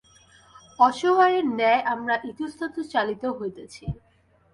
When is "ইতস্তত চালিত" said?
2.29-3.23